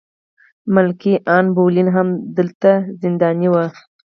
[0.73, 2.07] ملکې ان بولین هم
[2.37, 3.65] دلته زنداني وه.